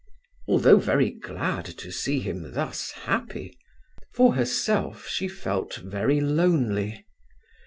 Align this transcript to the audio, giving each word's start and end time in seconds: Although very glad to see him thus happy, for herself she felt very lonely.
Although 0.47 0.79
very 0.79 1.11
glad 1.11 1.63
to 1.65 1.91
see 1.91 2.21
him 2.21 2.53
thus 2.53 2.89
happy, 3.03 3.55
for 4.15 4.33
herself 4.33 5.07
she 5.07 5.27
felt 5.27 5.75
very 5.75 6.19
lonely. 6.19 7.05